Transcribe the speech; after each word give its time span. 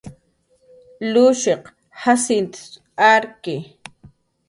Lushiq 1.13 1.63
Jacint 2.01 2.53
arki 3.11 3.55